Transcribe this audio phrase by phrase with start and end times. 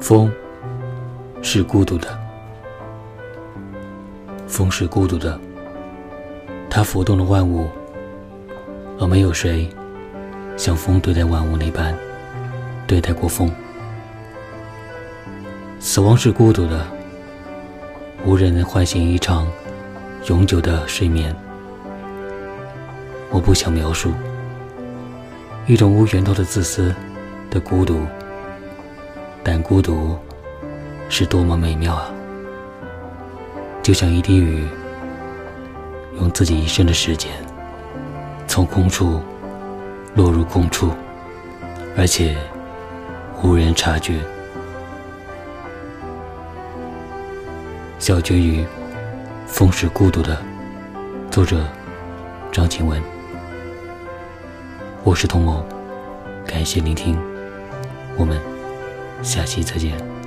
[0.00, 0.30] 风
[1.40, 2.18] 是孤独的，
[4.46, 5.38] 风是孤独的，
[6.68, 7.68] 它拂动了万物，
[8.98, 9.68] 而没有谁
[10.56, 11.96] 像风对待万物那般
[12.86, 13.50] 对待过风。
[15.80, 16.86] 死亡是孤独的，
[18.24, 19.50] 无人能唤醒一场
[20.28, 21.34] 永久的睡眠。
[23.30, 24.12] 我不想描述
[25.66, 26.94] 一种无源头的自私
[27.50, 28.00] 的孤独。
[29.46, 30.18] 但孤独
[31.10, 32.10] 是多么美妙啊！
[33.82, 34.66] 就像一滴雨，
[36.18, 37.30] 用自己一生的时间，
[38.46, 39.20] 从空处
[40.14, 40.90] 落入空处，
[41.94, 42.34] 而且
[43.42, 44.18] 无人察觉。
[47.98, 48.62] 小绝于
[49.46, 50.36] 《风是孤独的》，
[51.30, 51.62] 作者
[52.50, 52.98] 张晴雯。
[55.02, 55.62] 我是童某，
[56.46, 57.14] 感谢聆听，
[58.16, 58.53] 我们。
[59.22, 60.23] 下期再见。